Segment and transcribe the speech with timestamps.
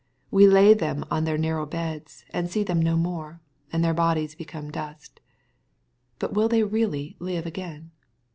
[0.31, 3.39] We lay them in their narrow beds, and see them no more^
[3.71, 5.19] and their bodies become dust.
[6.17, 7.91] But will they really live again